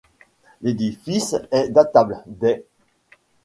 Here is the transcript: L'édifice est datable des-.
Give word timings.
L'édifice 0.63 1.35
est 1.51 1.69
datable 1.69 2.23
des-. 2.25 2.65